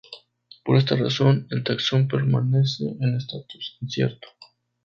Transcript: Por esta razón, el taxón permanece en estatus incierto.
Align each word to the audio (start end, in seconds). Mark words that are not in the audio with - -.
Por 0.65 0.77
esta 0.77 0.95
razón, 0.95 1.45
el 1.51 1.63
taxón 1.63 2.07
permanece 2.07 2.85
en 3.01 3.17
estatus 3.17 3.77
incierto. 3.81 4.29